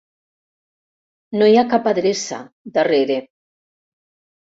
[1.41, 2.39] No hi ha cap adreça,
[2.79, 3.19] darrere.